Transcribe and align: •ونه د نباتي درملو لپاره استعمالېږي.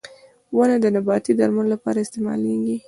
•ونه 0.55 0.75
د 0.83 0.85
نباتي 0.95 1.31
درملو 1.39 1.69
لپاره 1.73 1.97
استعمالېږي. 2.01 2.75